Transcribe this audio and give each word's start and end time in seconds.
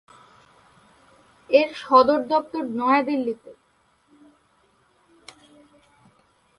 এর 1.49 1.69
সদর 1.83 2.19
দফতর 2.31 2.63
নয়াদিল্লিতে। 2.79 3.51